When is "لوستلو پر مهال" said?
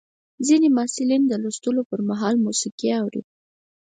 1.43-2.35